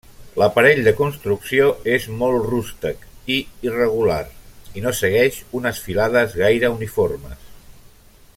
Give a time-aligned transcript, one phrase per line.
[0.41, 1.67] L'aparell de construcció
[1.97, 3.05] és molt rústec
[3.35, 3.37] i
[3.69, 4.23] irregular,
[4.81, 7.49] i no segueix unes filades gaire uniformes.